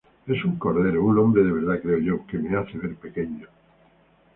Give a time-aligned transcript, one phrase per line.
[0.25, 3.45] Es un cordero, un hombre de verdad, creo yo, que me hace ver pequeño".